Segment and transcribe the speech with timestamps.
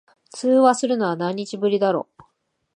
[0.31, 2.09] 通話するの、何日ぶりだろ。